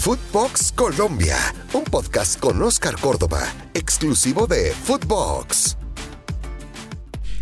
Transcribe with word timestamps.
Footbox 0.00 0.70
Colombia, 0.72 1.36
un 1.72 1.82
podcast 1.82 2.38
con 2.38 2.62
Oscar 2.62 2.94
Córdoba, 3.00 3.42
exclusivo 3.74 4.46
de 4.46 4.70
Footbox. 4.70 5.76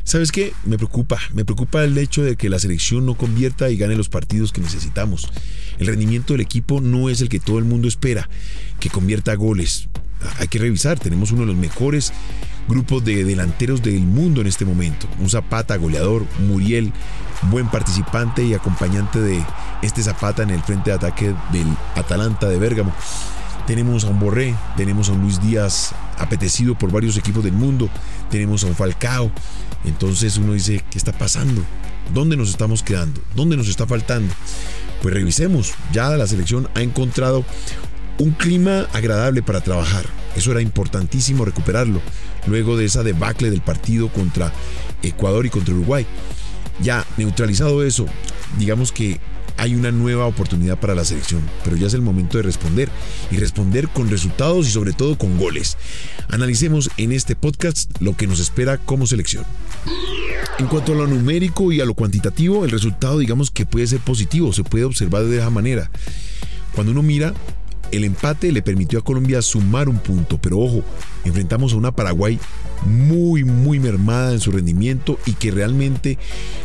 ¿Sabes 0.05 0.33
qué? 0.33 0.55
Me 0.65 0.79
preocupa, 0.79 1.21
me 1.35 1.45
preocupa 1.45 1.85
el 1.85 1.99
hecho 1.99 2.25
de 2.25 2.37
que 2.37 2.49
la 2.49 2.59
selección 2.59 3.05
no 3.05 3.15
convierta 3.15 3.69
y 3.69 3.77
gane 3.77 3.95
los 3.95 4.09
partidos 4.09 4.53
que 4.53 4.63
necesitamos. 4.63 5.31
El 5.79 5.89
rendimiento 5.89 6.33
del 6.33 6.41
equipo 6.41 6.81
no 6.81 7.11
es 7.11 7.21
el 7.21 7.29
que 7.29 7.41
todo 7.41 7.59
el 7.59 7.67
mundo 7.67 7.89
espera, 7.89 8.29
que 8.81 8.89
convierta 8.89 9.35
goles. 9.35 9.89
Hay 10.39 10.49
que 10.49 10.59
revisar, 10.59 10.99
tenemos 10.99 11.31
uno 11.33 11.43
de 11.43 11.49
los 11.49 11.57
mejores 11.57 12.13
grupos 12.69 13.05
de 13.05 13.25
delanteros 13.25 13.83
del 13.83 14.01
mundo 14.01 14.41
en 14.41 14.47
este 14.47 14.65
momento. 14.65 15.07
Un 15.21 15.31
Zapata 15.31 15.77
goleador, 15.77 16.27
Muriel, 16.41 16.93
buen 17.51 17.69
participante 17.69 18.45
y 18.45 18.55
acompañante 18.55 19.21
de 19.21 19.45
este 19.83 20.03
Zapata 20.03 20.43
en 20.43 20.51
el 20.51 20.63
frente 20.63 20.91
de 20.91 20.97
ataque 20.97 21.35
del 21.53 21.67
Atalanta 21.95 22.49
de 22.49 22.59
Bérgamo. 22.59 22.93
Tenemos 23.67 24.05
a 24.05 24.09
un 24.09 24.21
Borré, 24.21 24.55
tenemos 24.77 25.09
a 25.09 25.13
un 25.13 25.23
Luis 25.23 25.41
Díaz 25.41 25.93
apetecido 26.19 26.79
por 26.79 26.93
varios 26.93 27.17
equipos 27.17 27.43
del 27.43 27.53
mundo, 27.53 27.89
tenemos 28.31 28.65
a 28.65 28.69
un 28.69 28.75
Falcao. 28.75 29.31
Entonces 29.85 30.37
uno 30.37 30.53
dice, 30.53 30.85
¿qué 30.91 30.99
está 30.99 31.13
pasando? 31.13 31.63
¿Dónde 32.15 32.37
nos 32.37 32.51
estamos 32.51 32.83
quedando? 32.83 33.21
¿Dónde 33.35 33.57
nos 33.57 33.69
está 33.69 33.87
faltando? 33.87 34.33
Pues 35.03 35.15
revisemos, 35.15 35.75
ya 35.93 36.11
la 36.11 36.27
selección 36.27 36.69
ha 36.75 36.81
encontrado 36.81 37.45
un 38.19 38.31
clima 38.33 38.87
agradable 38.93 39.43
para 39.43 39.61
trabajar. 39.61 40.07
Eso 40.37 40.53
era 40.53 40.61
importantísimo 40.61 41.45
recuperarlo 41.45 42.01
luego 42.47 42.77
de 42.77 42.85
esa 42.85 43.03
debacle 43.03 43.51
del 43.51 43.61
partido 43.61 44.09
contra 44.09 44.53
Ecuador 45.03 45.47
y 45.47 45.51
contra 45.51 45.75
Uruguay. 45.75 46.07
Ya 46.81 47.07
neutralizado 47.17 47.83
eso, 47.83 48.07
digamos 48.59 48.93
que 48.93 49.19
hay 49.59 49.75
una 49.75 49.91
nueva 49.91 50.27
oportunidad 50.27 50.79
para 50.79 50.95
la 50.95 51.05
selección, 51.05 51.41
pero 51.65 51.77
ya 51.77 51.87
es 51.87 51.95
el 51.95 52.03
momento 52.03 52.37
de 52.37 52.43
responder 52.43 52.91
y 53.31 53.39
responder 53.39 53.89
con 53.89 54.11
resultados 54.11 54.69
y 54.69 54.71
sobre 54.71 54.93
todo 54.93 55.17
con 55.17 55.39
goles. 55.39 55.79
Analicemos 56.29 56.91
en 56.99 57.13
este 57.13 57.37
podcast 57.37 57.91
lo 58.01 58.17
que 58.17 58.27
nos 58.27 58.41
espera 58.41 58.77
como 58.77 59.07
selección. 59.07 59.45
En 60.59 60.67
cuanto 60.67 60.93
a 60.93 60.97
lo 60.97 61.07
numérico 61.07 61.73
y 61.73 61.81
a 61.81 61.87
lo 61.87 61.95
cuantitativo, 61.95 62.65
el 62.65 62.71
resultado 62.71 63.19
digamos 63.19 63.51
que 63.51 63.67
puede 63.67 63.87
ser 63.87 64.01
positivo, 64.01 64.53
se 64.53 64.65
puede 64.65 64.85
observar 64.85 65.25
de 65.25 65.39
esa 65.39 65.51
manera. 65.51 65.91
Cuando 66.75 66.93
uno 66.93 67.03
mira 67.03 67.33
el 67.93 68.05
empate 68.05 68.53
le 68.53 68.63
permitió 68.63 68.99
a 68.99 69.05
Colombia 69.05 69.43
sumar 69.43 69.89
un 69.89 69.99
punto, 69.99 70.39
pero 70.39 70.59
ojo, 70.59 70.83
enfrentamos 71.25 71.73
a 71.73 71.77
una 71.77 71.93
Paraguay 71.93 72.39
muy, 72.85 73.45
muy 73.45 73.81
mermada 73.81 74.33
en 74.33 74.41
su 74.41 74.53
rendimiento 74.53 75.19
y 75.27 75.33
que 75.33 75.51
realmente 75.51 76.19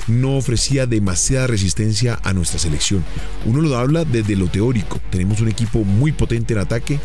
no 0.07 0.35
ofrecía 0.35 0.85
demasiada 0.85 1.47
resistencia 1.47 2.19
a 2.23 2.33
nuestra 2.33 2.59
selección. 2.59 3.03
Uno 3.45 3.61
lo 3.61 3.77
habla 3.77 4.05
desde 4.05 4.35
lo 4.35 4.47
teórico, 4.47 4.99
tenemos 5.09 5.41
un 5.41 5.47
equipo 5.47 5.83
muy 5.83 6.11
potente 6.11 6.53
en 6.53 6.59
ataque, 6.59 6.99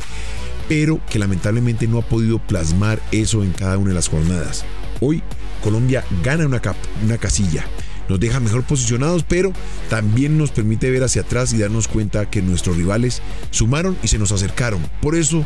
pero 0.69 1.00
que 1.09 1.19
lamentablemente 1.19 1.87
no 1.87 1.98
ha 1.98 2.03
podido 2.03 2.39
plasmar 2.39 3.00
eso 3.12 3.42
en 3.42 3.53
cada 3.53 3.78
una 3.78 3.91
de 3.91 3.94
las 3.94 4.09
jornadas. 4.09 4.64
Hoy 5.00 5.22
Colombia 5.62 6.05
gana 6.22 6.47
una, 6.47 6.61
una 7.05 7.19
casilla 7.19 7.64
nos 8.09 8.21
deja 8.21 8.41
mejor 8.41 8.62
posicionados, 8.65 9.25
pero 9.27 9.53
también 9.89 10.39
nos 10.39 10.51
permite 10.51 10.91
ver 10.91 11.05
hacia 11.05 11.23
atrás 11.23 11.53
y 11.53 11.59
darnos 11.59 11.89
cuenta 11.89 12.31
que 12.31 12.43
nuestros 12.43 12.77
rivales 12.77 13.23
sumaron 13.51 13.97
y 14.03 14.09
se 14.09 14.19
nos 14.19 14.33
acercaron. 14.33 14.81
Por 15.01 15.15
eso, 15.15 15.45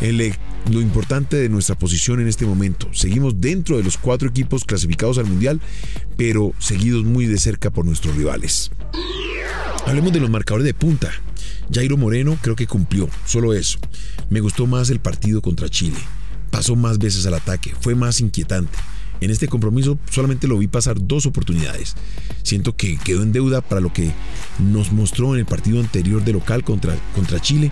lo 0.00 0.80
importante 0.80 1.36
de 1.36 1.48
nuestra 1.48 1.78
posición 1.78 2.20
en 2.20 2.28
este 2.28 2.46
momento, 2.46 2.88
seguimos 2.92 3.40
dentro 3.40 3.76
de 3.76 3.84
los 3.84 3.96
cuatro 3.98 4.28
equipos 4.28 4.64
clasificados 4.64 5.18
al 5.18 5.26
Mundial, 5.26 5.60
pero 6.16 6.52
seguidos 6.58 7.04
muy 7.04 7.26
de 7.26 7.38
cerca 7.38 7.70
por 7.70 7.84
nuestros 7.84 8.16
rivales. 8.16 8.70
Hablemos 9.86 10.12
de 10.12 10.20
los 10.20 10.30
marcadores 10.30 10.64
de 10.64 10.74
punta. 10.74 11.10
Jairo 11.72 11.96
Moreno 11.96 12.38
creo 12.42 12.54
que 12.54 12.66
cumplió, 12.66 13.08
solo 13.26 13.54
eso. 13.54 13.78
Me 14.30 14.40
gustó 14.40 14.66
más 14.66 14.90
el 14.90 15.00
partido 15.00 15.40
contra 15.42 15.68
Chile. 15.68 15.98
Pasó 16.50 16.76
más 16.76 16.98
veces 16.98 17.24
al 17.26 17.34
ataque, 17.34 17.74
fue 17.80 17.94
más 17.94 18.20
inquietante. 18.20 18.78
En 19.22 19.30
este 19.30 19.46
compromiso 19.46 19.98
solamente 20.10 20.48
lo 20.48 20.58
vi 20.58 20.66
pasar 20.66 20.96
dos 20.98 21.26
oportunidades. 21.26 21.94
Siento 22.42 22.74
que 22.74 22.96
quedó 22.96 23.22
en 23.22 23.30
deuda 23.30 23.60
para 23.60 23.80
lo 23.80 23.92
que 23.92 24.10
nos 24.58 24.90
mostró 24.90 25.34
en 25.34 25.38
el 25.38 25.46
partido 25.46 25.78
anterior 25.78 26.24
de 26.24 26.32
local 26.32 26.64
contra, 26.64 26.96
contra 27.14 27.38
Chile 27.38 27.70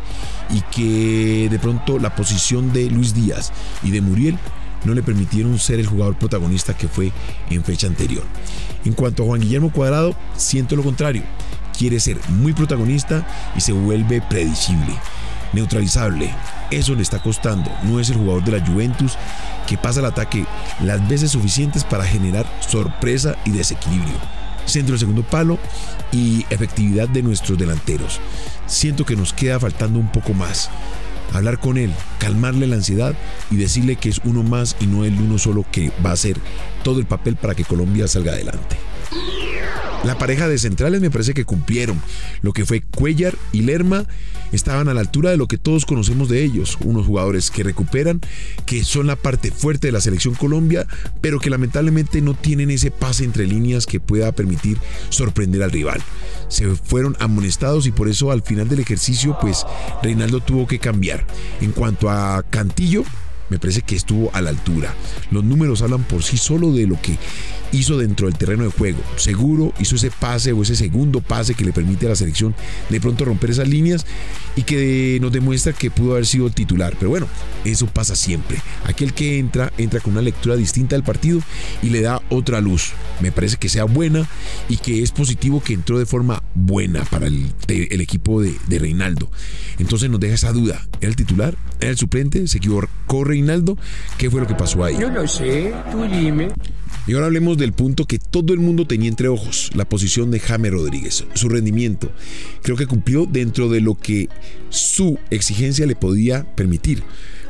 y 0.51 0.61
que 0.75 1.49
de 1.51 1.59
pronto 1.59 1.99
la 1.99 2.15
posición 2.15 2.73
de 2.73 2.89
Luis 2.89 3.15
Díaz 3.15 3.53
y 3.83 3.91
de 3.91 4.01
Muriel 4.01 4.39
no 4.85 4.95
le 4.95 5.03
permitieron 5.03 5.59
ser 5.59 5.81
el 5.81 5.87
jugador 5.89 6.17
protagonista 6.17 6.77
que 6.77 6.87
fue 6.87 7.11
en 7.51 7.65
fecha 7.65 7.89
anterior. 7.89 8.23
En 8.85 8.93
cuanto 8.93 9.25
a 9.25 9.27
Juan 9.27 9.41
Guillermo 9.41 9.73
Cuadrado, 9.73 10.15
siento 10.37 10.77
lo 10.77 10.85
contrario. 10.85 11.25
Quiere 11.77 11.99
ser 11.99 12.17
muy 12.29 12.53
protagonista 12.53 13.27
y 13.57 13.61
se 13.61 13.73
vuelve 13.73 14.23
predecible 14.23 14.95
neutralizable. 15.53 16.33
Eso 16.71 16.95
le 16.95 17.03
está 17.03 17.23
costando. 17.23 17.71
No 17.85 18.01
es 18.01 18.11
el 18.11 18.17
jugador 18.17 18.45
de 18.45 18.53
la 18.53 18.67
Juventus 18.67 19.17
que 19.67 19.79
pasa 19.79 20.01
el 20.01 20.07
ataque 20.07 20.47
las 20.83 21.07
veces 21.09 21.33
suficientes 21.33 21.85
para 21.85 22.05
generar 22.05 22.47
sorpresa 22.61 23.37
y 23.45 23.51
desequilibrio. 23.51 24.19
Centro 24.67 24.93
del 24.93 25.01
segundo 25.01 25.23
palo 25.23 25.59
y 26.13 26.45
efectividad 26.51 27.09
de 27.09 27.23
nuestros 27.23 27.59
delanteros. 27.59 28.21
Siento 28.67 29.05
que 29.05 29.17
nos 29.17 29.33
queda 29.33 29.59
faltando 29.59 29.99
un 29.99 30.13
poco 30.13 30.33
más. 30.33 30.71
Hablar 31.33 31.61
con 31.61 31.79
él, 31.79 31.93
calmarle 32.19 32.67
la 32.67 32.77
ansiedad 32.77 33.15
y 33.51 33.57
decirle 33.57 33.97
que 33.97 34.09
es 34.09 34.21
uno 34.25 34.43
más 34.43 34.77
y 34.81 34.87
no 34.87 35.05
el 35.05 35.15
uno 35.15 35.39
solo 35.39 35.65
que 35.71 35.93
va 36.05 36.11
a 36.11 36.15
hacer 36.15 36.37
todo 36.83 36.99
el 36.99 37.07
papel 37.07 37.37
para 37.37 37.55
que 37.55 37.65
Colombia 37.65 38.09
salga 38.09 38.33
adelante. 38.33 38.90
La 40.05 40.17
pareja 40.17 40.49
de 40.49 40.59
centrales 40.59 41.03
me 41.03 41.11
parece 41.11 41.35
que 41.35 41.45
cumplieron. 41.45 42.01
Lo 42.41 42.53
que 42.53 42.65
fue 42.65 42.81
Cuellar 42.81 43.37
y 43.53 43.61
Lerma 43.63 44.07
estaban 44.51 44.89
a 44.89 44.95
la 44.95 45.01
altura 45.01 45.31
de 45.31 45.37
lo 45.37 45.47
que 45.47 45.59
todos 45.59 45.85
conocemos 45.85 46.29
de 46.31 46.43
ellos. 46.43 46.79
Unos 46.81 47.07
jugadores 47.07 47.51
que 47.51 47.63
recuperan, 47.63 48.21
que 48.65 48.83
son 48.83 49.07
la 49.07 49.17
parte 49.17 49.51
fuerte 49.51 49.89
de 49.89 49.93
la 49.93 50.01
selección 50.01 50.35
Colombia, 50.35 50.87
pero 51.21 51.39
que 51.39 51.51
lamentablemente 51.51 52.23
no 52.23 52.35
tienen 52.35 52.71
ese 52.71 52.91
pase 52.91 53.25
entre 53.25 53.47
líneas 53.47 53.87
que 53.87 54.01
pueda 54.01 54.33
permitir 54.33 54.79
sorprender 55.11 55.63
al 55.63 55.71
rival. 55.71 56.01
Se 56.49 56.67
fueron 56.75 57.17
amonestados 57.21 57.87
y 57.87 57.93
por 57.93 58.09
eso 58.09 58.31
al 58.31 58.43
final 58.43 58.69
del 58.69 58.81
ejercicio 58.81 59.37
pues 59.41 59.67
Reinaldo 60.03 60.41
tuvo 60.41 60.67
que 60.67 60.79
cambiar. 60.79 61.27
En 61.61 61.73
cuanto 61.73 62.09
a 62.09 62.43
Cantillo, 62.49 63.05
me 63.51 63.59
parece 63.59 63.83
que 63.83 63.97
estuvo 63.97 64.31
a 64.33 64.41
la 64.41 64.51
altura. 64.51 64.95
Los 65.31 65.45
números 65.45 65.83
hablan 65.83 66.05
por 66.05 66.23
sí 66.23 66.37
solo 66.37 66.73
de 66.73 66.87
lo 66.87 67.01
que 67.01 67.19
hizo 67.73 67.99
dentro 67.99 68.27
del 68.27 68.37
terreno 68.37 68.65
de 68.65 68.71
juego. 68.71 68.99
Seguro 69.17 69.73
hizo 69.79 69.97
ese 69.97 70.11
pase 70.11 70.53
o 70.53 70.63
ese 70.63 70.77
segundo 70.77 71.21
pase 71.21 71.55
que 71.55 71.65
le 71.65 71.73
permite 71.73 72.07
a 72.07 72.11
la 72.11 72.17
selección 72.17 72.55
de 72.89 73.01
pronto 73.01 73.25
romper 73.25 73.51
esas 73.51 73.69
líneas 73.69 74.07
y 74.57 74.63
que 74.63 75.19
nos 75.21 75.33
demuestra 75.33 75.73
que 75.73 75.91
pudo 75.91 76.13
haber 76.13 76.27
sido 76.27 76.51
titular. 76.51 76.95
Pero 76.99 77.11
bueno, 77.11 77.29
eso 77.65 77.87
pasa 77.87 78.17
siempre. 78.17 78.59
Aquel 78.85 79.13
que 79.13 79.39
entra, 79.39 79.73
entra 79.79 80.01
con 80.01 80.13
una 80.13 80.23
lectura 80.23 80.57
distinta 80.57 80.97
del 80.97 81.05
partido 81.05 81.41
y 81.83 81.91
le 81.91 82.01
da 82.01 82.23
otra 82.31 82.61
luz. 82.61 82.93
Me 83.21 83.33
parece 83.33 83.57
que 83.57 83.69
sea 83.69 83.85
buena 83.85 84.29
y 84.69 84.77
que 84.77 85.03
es 85.03 85.13
positivo 85.13 85.63
que 85.63 85.75
entró 85.75 85.99
de 85.99 86.07
forma 86.07 86.43
buena 86.55 87.05
para 87.05 87.27
el, 87.27 87.53
equipo 87.69 88.41
de, 88.43 88.57
Reinaldo. 88.69 89.31
Entonces 89.79 90.11
nos 90.11 90.21
deja 90.21 90.35
esa 90.35 90.53
duda. 90.53 90.87
¿Era 91.01 91.11
el 91.11 91.17
titular? 91.17 91.57
¿Era 91.81 91.91
el 91.91 91.99
suplente? 91.99 92.47
¿Se 92.47 92.59
equivocó 92.59 93.25
Reinaldo? 93.25 93.40
¿Qué 94.19 94.31
fue 94.31 94.41
lo 94.41 94.47
que 94.47 94.55
pasó 94.55 94.85
ahí? 94.85 94.97
Yo 94.99 95.11
no 95.11 95.27
sé, 95.27 95.73
tú 95.91 96.03
dime. 96.05 96.49
Y 97.07 97.15
ahora 97.15 97.27
hablemos 97.27 97.57
del 97.57 97.73
punto 97.73 98.05
que 98.07 98.19
todo 98.19 98.53
el 98.53 98.61
mundo 98.61 98.87
tenía 98.87 99.09
entre 99.09 99.29
ojos, 99.29 99.71
la 99.75 99.89
posición 99.89 100.31
de 100.31 100.39
Jaime 100.39 100.71
Rodríguez, 100.71 101.25
su 101.35 101.49
rendimiento. 101.49 102.11
Creo 102.63 102.77
que 102.77 102.87
cumplió 102.87 103.27
dentro 103.27 103.69
de 103.69 103.81
lo 103.81 103.97
que 103.97 104.29
su 104.69 105.19
exigencia 105.31 105.87
le 105.87 105.97
podía 105.97 106.45
permitir. 106.55 107.03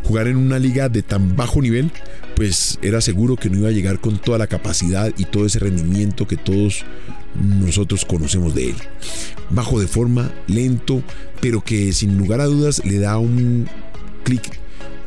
Jugar 0.04 0.28
en 0.28 0.36
una 0.36 0.58
liga 0.58 0.88
de 0.88 1.02
tan 1.02 1.36
bajo 1.36 1.60
nivel, 1.60 1.90
pues 2.36 2.78
era 2.80 3.02
seguro 3.02 3.36
que 3.36 3.50
no 3.50 3.58
iba 3.58 3.68
a 3.68 3.72
llegar 3.72 4.00
con 4.00 4.18
toda 4.18 4.38
la 4.38 4.46
capacidad 4.46 5.12
y 5.18 5.24
todo 5.24 5.44
ese 5.44 5.58
rendimiento 5.58 6.26
que 6.26 6.38
todos 6.38 6.86
nosotros 7.34 8.06
conocemos 8.06 8.54
de 8.54 8.70
él. 8.70 8.76
Bajo 9.50 9.78
de 9.78 9.88
forma, 9.88 10.32
lento, 10.46 11.02
pero 11.40 11.60
que 11.60 11.92
sin 11.92 12.16
lugar 12.16 12.40
a 12.40 12.46
dudas 12.46 12.82
le 12.84 12.98
da 12.98 13.18
un 13.18 13.68
clic 14.24 14.58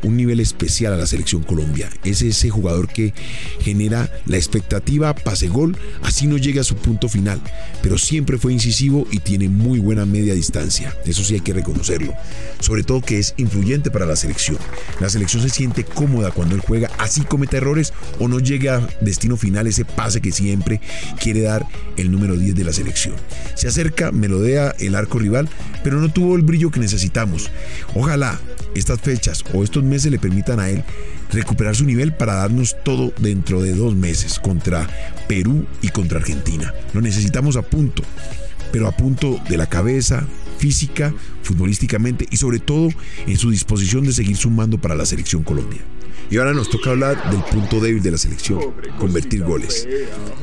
un 0.04 0.16
nivel 0.16 0.40
especial 0.40 0.92
a 0.92 0.96
la 0.96 1.06
selección 1.06 1.42
Colombia. 1.42 1.90
Es 2.04 2.22
ese 2.22 2.50
jugador 2.50 2.88
que 2.88 3.12
genera 3.60 4.10
la 4.26 4.36
expectativa, 4.36 5.14
pase 5.14 5.48
gol, 5.48 5.76
así 6.02 6.26
no 6.26 6.36
llega 6.36 6.60
a 6.60 6.64
su 6.64 6.76
punto 6.76 7.08
final, 7.08 7.40
pero 7.82 7.98
siempre 7.98 8.38
fue 8.38 8.52
incisivo 8.52 9.06
y 9.10 9.18
tiene 9.18 9.48
muy 9.48 9.80
buena 9.80 10.06
media 10.06 10.34
distancia. 10.34 10.94
Eso 11.04 11.24
sí 11.24 11.34
hay 11.34 11.40
que 11.40 11.52
reconocerlo. 11.52 12.14
Sobre 12.60 12.82
todo 12.82 13.00
que 13.00 13.18
es 13.18 13.34
influyente 13.36 13.90
para 13.90 14.06
la 14.06 14.16
selección. 14.16 14.58
La 15.00 15.08
selección 15.08 15.42
se 15.42 15.48
siente 15.48 15.84
cómoda 15.84 16.30
cuando 16.30 16.54
él 16.54 16.60
juega, 16.60 16.90
así 16.98 17.22
comete 17.22 17.56
errores 17.56 17.92
o 18.18 18.28
no 18.28 18.38
llega 18.38 18.76
a 18.76 18.88
destino 19.00 19.36
final 19.36 19.66
ese 19.66 19.84
pase 19.84 20.20
que 20.20 20.32
siempre 20.32 20.80
quiere 21.20 21.40
dar 21.40 21.66
el 21.96 22.10
número 22.10 22.36
10 22.36 22.54
de 22.54 22.64
la 22.64 22.72
selección. 22.72 23.14
Se 23.54 23.68
acerca, 23.68 24.12
melodea 24.12 24.74
el 24.78 24.94
arco 24.94 25.18
rival, 25.18 25.48
pero 25.82 26.00
no 26.00 26.12
tuvo 26.12 26.36
el 26.36 26.42
brillo 26.42 26.70
que 26.70 26.80
necesitamos. 26.80 27.50
Ojalá 27.94 28.40
estas 28.74 29.00
fechas 29.00 29.44
o 29.52 29.64
estos 29.64 29.82
meses 29.82 30.10
le 30.10 30.18
permitan 30.18 30.60
a 30.60 30.70
él 30.70 30.84
recuperar 31.32 31.74
su 31.74 31.84
nivel 31.84 32.12
para 32.12 32.34
darnos 32.34 32.76
todo 32.84 33.12
dentro 33.18 33.62
de 33.62 33.74
dos 33.74 33.94
meses 33.94 34.38
contra 34.38 34.88
Perú 35.28 35.66
y 35.82 35.88
contra 35.88 36.18
Argentina. 36.18 36.74
Lo 36.92 37.00
necesitamos 37.00 37.56
a 37.56 37.62
punto, 37.62 38.02
pero 38.72 38.88
a 38.88 38.96
punto 38.96 39.40
de 39.48 39.56
la 39.56 39.66
cabeza, 39.66 40.26
física, 40.58 41.12
futbolísticamente 41.42 42.26
y 42.30 42.36
sobre 42.36 42.58
todo 42.58 42.88
en 43.26 43.36
su 43.36 43.50
disposición 43.50 44.04
de 44.04 44.12
seguir 44.12 44.36
sumando 44.36 44.78
para 44.78 44.94
la 44.94 45.06
selección 45.06 45.42
Colombia. 45.42 45.80
Y 46.30 46.38
ahora 46.38 46.52
nos 46.52 46.70
toca 46.70 46.90
hablar 46.90 47.30
del 47.30 47.42
punto 47.44 47.80
débil 47.80 48.02
de 48.02 48.10
la 48.10 48.18
selección, 48.18 48.60
convertir 48.98 49.44
goles. 49.44 49.86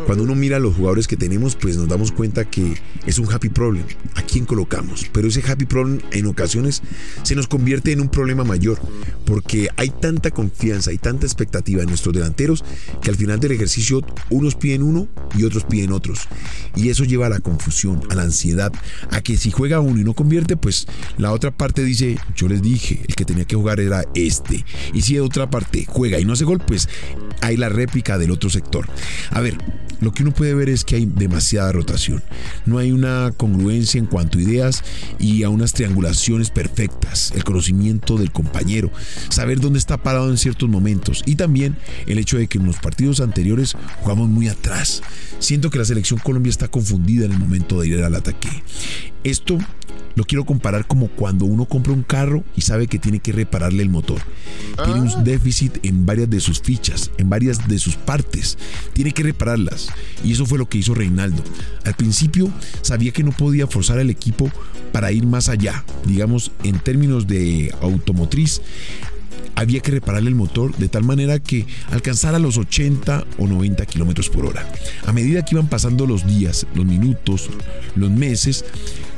Cuando 0.06 0.24
uno 0.24 0.36
mira 0.36 0.60
los 0.60 0.76
jugadores 0.76 1.08
que 1.08 1.18
tenemos, 1.18 1.56
pues 1.56 1.78
nos 1.78 1.88
damos 1.88 2.12
cuenta 2.12 2.46
que 2.46 2.76
es 3.06 3.20
un 3.20 3.32
happy 3.32 3.50
problem. 3.50 3.84
¿A 4.16 4.22
quién 4.22 4.46
colocamos? 4.46 5.10
Pero 5.12 5.28
ese 5.28 5.42
happy 5.46 5.66
problem 5.66 6.00
en 6.12 6.26
ocasiones 6.28 6.82
se 7.24 7.36
nos 7.36 7.48
convierte 7.48 7.92
en 7.92 8.02
un 8.02 8.10
problema 8.10 8.44
mayor, 8.44 8.80
porque 9.26 9.70
hay 9.78 9.90
tanta 9.90 10.32
confianza 10.32 10.92
y 10.92 10.98
tanta 10.98 11.26
expectativa 11.26 11.82
en 11.82 11.90
nuestros 11.90 12.14
delanteros 12.14 12.64
que 13.02 13.10
al 13.10 13.16
final 13.16 13.40
del 13.40 13.54
ejercicio 13.54 14.02
unos 14.30 14.56
piden 14.56 14.84
uno 14.84 15.08
y 15.38 15.44
otros 15.44 15.64
piden 15.64 15.92
otros. 15.92 16.28
Y 16.76 16.90
eso 16.90 17.04
lleva 17.04 17.28
a 17.28 17.30
la 17.30 17.40
confusión, 17.40 18.02
a 18.10 18.16
la 18.16 18.24
ansiedad, 18.24 18.72
a 19.10 19.22
que 19.22 19.38
si 19.38 19.52
juega 19.52 19.80
uno 19.80 20.00
y 20.00 20.04
no 20.04 20.14
convierte, 20.14 20.58
pues 20.58 20.88
la 21.18 21.32
otra 21.32 21.52
parte 21.52 21.84
dice, 21.84 22.18
yo 22.36 22.48
les 22.48 22.62
dije, 22.62 23.02
el 23.08 23.16
que 23.16 23.26
tenía 23.26 23.46
que 23.46 23.56
jugar 23.56 23.80
era 23.80 24.06
este. 24.16 24.66
Y 24.94 25.02
si 25.02 25.16
de 25.16 25.22
otra 25.22 25.50
parte 25.50 25.71
juega 25.88 26.20
y 26.20 26.26
no 26.26 26.34
hace 26.34 26.46
gol, 26.46 26.60
pues 26.60 26.90
hay 27.42 27.58
la 27.58 27.70
réplica 27.70 28.18
del 28.18 28.32
otro 28.32 28.50
sector. 28.50 28.88
A 29.32 29.42
ver, 29.42 29.58
lo 30.02 30.12
que 30.12 30.24
uno 30.24 30.34
puede 30.34 30.56
ver 30.56 30.68
es 30.68 30.84
que 30.84 30.96
hay 30.96 31.06
demasiada 31.06 31.72
rotación. 31.72 32.24
No 32.66 32.80
hay 32.80 32.92
una 32.92 33.32
congruencia 33.38 34.00
en 34.00 34.08
cuanto 34.08 34.40
a 34.40 34.42
ideas 34.42 34.84
y 35.20 35.44
a 35.44 35.50
unas 35.50 35.74
triangulaciones 35.74 36.50
perfectas. 36.50 37.32
El 37.36 37.44
conocimiento 37.44 38.18
del 38.18 38.32
compañero, 38.32 38.92
saber 39.30 39.60
dónde 39.60 39.78
está 39.78 40.02
parado 40.02 40.30
en 40.30 40.38
ciertos 40.38 40.68
momentos 40.68 41.22
y 41.26 41.36
también 41.36 41.78
el 42.08 42.18
hecho 42.18 42.38
de 42.38 42.48
que 42.48 42.58
en 42.58 42.66
los 42.66 42.78
partidos 42.78 43.22
anteriores 43.22 43.76
jugamos 44.02 44.28
muy 44.28 44.48
atrás. 44.48 45.04
Siento 45.38 45.70
que 45.70 45.78
la 45.78 45.86
selección 45.86 46.20
Colombia 46.20 46.50
está 46.50 46.68
confundida 46.68 47.26
en 47.26 47.34
el 47.34 47.40
momento 47.40 47.80
de 47.80 47.88
ir 47.88 48.04
al 48.04 48.16
ataque. 48.16 48.50
Esto 49.24 49.60
lo 50.16 50.24
quiero 50.24 50.46
comparar 50.46 50.86
como 50.88 51.08
cuando 51.08 51.46
uno 51.46 51.66
compra 51.66 51.94
un 51.94 52.04
carro 52.04 52.44
y 52.56 52.62
sabe 52.62 52.88
que 52.88 53.00
tiene 53.00 53.20
que 53.20 53.32
repararle 53.32 53.84
el 53.84 53.90
motor. 53.90 54.22
Tiene 54.84 55.02
un 55.02 55.10
ah. 55.10 55.22
déficit 55.24 55.86
en 55.86 56.06
varias 56.06 56.30
de 56.30 56.40
sus 56.40 56.62
fichas, 56.62 57.12
en 57.18 57.30
varias 57.30 57.68
de 57.68 57.80
sus 57.80 57.96
partes. 57.96 58.58
Tiene 58.94 59.12
que 59.12 59.24
repararlas. 59.24 59.90
Y 60.24 60.32
eso 60.32 60.46
fue 60.46 60.58
lo 60.58 60.68
que 60.68 60.78
hizo 60.78 60.94
Reinaldo. 60.94 61.44
Al 61.86 61.94
principio 61.96 62.50
sabía 62.82 63.12
que 63.12 63.24
no 63.24 63.32
podía 63.32 63.68
forzar 63.68 64.00
al 64.00 64.10
equipo 64.10 64.52
para 64.92 65.12
ir 65.12 65.26
más 65.26 65.50
allá. 65.50 65.84
Digamos, 66.06 66.52
en 66.64 66.80
términos 66.80 67.28
de 67.28 67.74
automotriz, 67.82 68.62
había 69.56 69.82
que 69.82 69.92
repararle 69.92 70.30
el 70.30 70.36
motor 70.36 70.76
de 70.78 70.90
tal 70.90 71.04
manera 71.04 71.40
que 71.40 71.66
alcanzara 71.92 72.40
los 72.40 72.58
80 72.58 73.26
o 73.38 73.48
90 73.48 73.86
kilómetros 73.86 74.30
por 74.30 74.46
hora. 74.46 74.68
A 75.06 75.14
medida 75.14 75.46
que 75.46 75.56
iban 75.56 75.68
pasando 75.68 76.08
los 76.08 76.26
días, 76.26 76.66
los 76.74 76.86
minutos, 76.86 77.50
los 77.96 78.10
meses, 78.10 78.66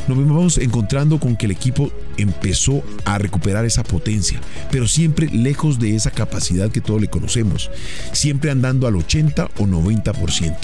nos 0.07 0.17
vamos 0.17 0.57
encontrando 0.57 1.19
con 1.19 1.35
que 1.35 1.45
el 1.45 1.51
equipo 1.51 1.91
empezó 2.17 2.83
a 3.05 3.17
recuperar 3.17 3.65
esa 3.65 3.83
potencia, 3.83 4.39
pero 4.71 4.87
siempre 4.87 5.27
lejos 5.27 5.79
de 5.79 5.95
esa 5.95 6.11
capacidad 6.11 6.69
que 6.71 6.81
todos 6.81 7.01
le 7.01 7.07
conocemos, 7.07 7.71
siempre 8.11 8.51
andando 8.51 8.87
al 8.87 8.95
80 8.95 9.45
o 9.57 9.63
90%. 9.65 10.57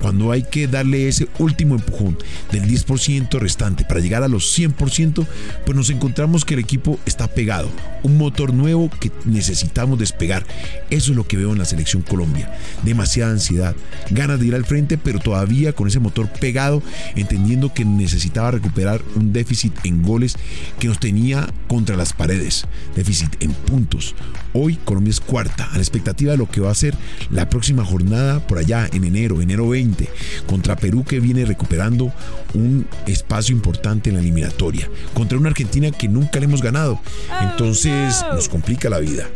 Cuando 0.00 0.32
hay 0.32 0.42
que 0.42 0.66
darle 0.66 1.06
ese 1.06 1.28
último 1.38 1.76
empujón 1.76 2.18
del 2.50 2.64
10% 2.64 3.38
restante 3.38 3.84
para 3.84 4.00
llegar 4.00 4.24
a 4.24 4.28
los 4.28 4.58
100%, 4.58 5.26
pues 5.64 5.76
nos 5.76 5.90
encontramos 5.90 6.44
que 6.44 6.54
el 6.54 6.60
equipo 6.60 6.98
está 7.06 7.28
pegado, 7.28 7.68
un 8.02 8.18
motor 8.18 8.52
nuevo 8.52 8.90
que 8.98 9.12
necesitamos 9.24 10.00
despegar. 10.00 10.44
Eso 10.90 11.12
es 11.12 11.16
lo 11.16 11.26
que 11.28 11.36
veo 11.36 11.52
en 11.52 11.58
la 11.58 11.64
selección 11.64 12.02
Colombia. 12.02 12.52
Demasiada 12.82 13.30
ansiedad, 13.30 13.76
ganas 14.10 14.40
de 14.40 14.46
ir 14.46 14.56
al 14.56 14.64
frente, 14.64 14.98
pero 14.98 15.20
todavía 15.20 15.72
con 15.72 15.86
ese 15.86 16.00
motor 16.00 16.28
pegado, 16.28 16.82
entendiendo 17.14 17.72
que 17.72 17.84
necesitaba 17.84 18.50
recuperar 18.50 18.71
un 19.16 19.32
déficit 19.32 19.72
en 19.84 20.02
goles 20.02 20.36
que 20.78 20.88
nos 20.88 20.98
tenía 20.98 21.48
contra 21.68 21.96
las 21.96 22.12
paredes, 22.12 22.66
déficit 22.96 23.34
en 23.40 23.52
puntos. 23.52 24.14
Hoy 24.52 24.76
Colombia 24.76 25.10
es 25.10 25.20
cuarta, 25.20 25.70
a 25.70 25.74
la 25.74 25.82
expectativa 25.82 26.32
de 26.32 26.38
lo 26.38 26.50
que 26.50 26.60
va 26.60 26.70
a 26.70 26.74
ser 26.74 26.96
la 27.30 27.48
próxima 27.48 27.84
jornada 27.84 28.46
por 28.46 28.58
allá 28.58 28.88
en 28.92 29.04
enero, 29.04 29.40
enero 29.40 29.68
20, 29.68 30.08
contra 30.46 30.76
Perú 30.76 31.04
que 31.04 31.20
viene 31.20 31.44
recuperando 31.44 32.12
un 32.54 32.86
espacio 33.06 33.54
importante 33.54 34.10
en 34.10 34.16
la 34.16 34.22
eliminatoria, 34.22 34.88
contra 35.14 35.38
una 35.38 35.50
Argentina 35.50 35.90
que 35.90 36.08
nunca 36.08 36.38
le 36.38 36.46
hemos 36.46 36.62
ganado. 36.62 37.00
Entonces 37.40 38.24
nos 38.32 38.48
complica 38.48 38.90
la 38.90 38.98
vida. 38.98 39.28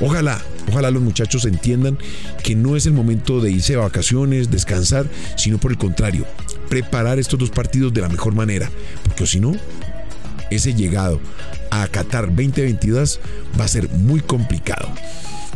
Ojalá, 0.00 0.40
ojalá 0.70 0.90
los 0.90 1.02
muchachos 1.02 1.44
entiendan 1.44 1.98
que 2.42 2.54
no 2.54 2.74
es 2.74 2.86
el 2.86 2.94
momento 2.94 3.40
de 3.40 3.50
irse 3.50 3.74
a 3.74 3.80
vacaciones, 3.80 4.50
descansar, 4.50 5.06
sino 5.36 5.58
por 5.58 5.72
el 5.72 5.78
contrario, 5.78 6.24
preparar 6.70 7.18
estos 7.18 7.38
dos 7.38 7.50
partidos 7.50 7.92
de 7.92 8.00
la 8.00 8.08
mejor 8.08 8.34
manera, 8.34 8.70
porque 9.04 9.26
si 9.26 9.40
no, 9.40 9.52
ese 10.50 10.72
llegado 10.72 11.20
a 11.70 11.86
Qatar 11.88 12.26
2022 12.28 13.20
va 13.58 13.64
a 13.64 13.68
ser 13.68 13.90
muy 13.90 14.20
complicado. 14.20 14.88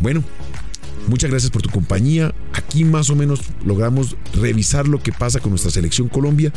Bueno, 0.00 0.22
muchas 1.06 1.30
gracias 1.30 1.50
por 1.50 1.62
tu 1.62 1.70
compañía. 1.70 2.34
Aquí 2.52 2.84
más 2.84 3.10
o 3.10 3.16
menos 3.16 3.40
logramos 3.64 4.16
revisar 4.34 4.88
lo 4.88 5.02
que 5.02 5.12
pasa 5.12 5.40
con 5.40 5.50
nuestra 5.50 5.70
selección 5.70 6.08
Colombia, 6.08 6.52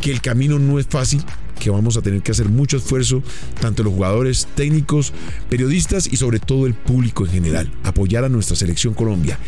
que 0.00 0.12
el 0.12 0.20
camino 0.20 0.58
no 0.58 0.78
es 0.78 0.86
fácil, 0.86 1.24
que 1.58 1.70
vamos 1.70 1.96
a 1.96 2.02
tener 2.02 2.22
que 2.22 2.32
hacer 2.32 2.48
mucho 2.48 2.76
esfuerzo, 2.76 3.22
tanto 3.60 3.82
los 3.82 3.94
jugadores, 3.94 4.46
técnicos, 4.54 5.12
periodistas 5.48 6.06
y 6.06 6.16
sobre 6.16 6.38
todo 6.38 6.66
el 6.66 6.74
público 6.74 7.24
en 7.24 7.32
general, 7.32 7.72
apoyar 7.84 8.24
a 8.24 8.28
nuestra 8.28 8.54
selección 8.54 8.94
Colombia. 8.94 9.38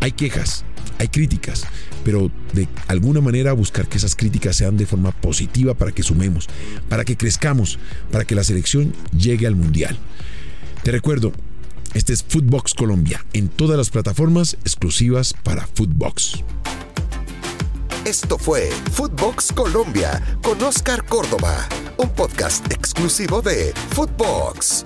Hay 0.00 0.12
quejas, 0.12 0.64
hay 0.98 1.08
críticas, 1.08 1.64
pero 2.04 2.30
de 2.52 2.68
alguna 2.88 3.20
manera 3.20 3.52
buscar 3.52 3.86
que 3.86 3.98
esas 3.98 4.14
críticas 4.14 4.56
sean 4.56 4.76
de 4.76 4.86
forma 4.86 5.12
positiva 5.12 5.74
para 5.74 5.92
que 5.92 6.02
sumemos, 6.02 6.48
para 6.88 7.04
que 7.04 7.16
crezcamos, 7.16 7.78
para 8.10 8.24
que 8.24 8.34
la 8.34 8.44
selección 8.44 8.92
llegue 9.16 9.46
al 9.46 9.56
Mundial. 9.56 9.98
Te 10.82 10.92
recuerdo, 10.92 11.32
este 11.94 12.12
es 12.12 12.22
Footbox 12.22 12.74
Colombia, 12.74 13.24
en 13.32 13.48
todas 13.48 13.76
las 13.76 13.90
plataformas 13.90 14.54
exclusivas 14.64 15.34
para 15.42 15.66
Footbox. 15.66 16.42
Esto 18.04 18.36
fue 18.36 18.70
Footbox 18.92 19.52
Colombia 19.52 20.22
con 20.42 20.62
Oscar 20.62 21.06
Córdoba, 21.06 21.66
un 21.96 22.10
podcast 22.10 22.70
exclusivo 22.70 23.40
de 23.40 23.72
Footbox. 23.90 24.84